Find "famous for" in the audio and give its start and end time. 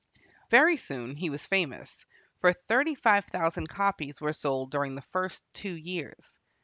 1.45-2.53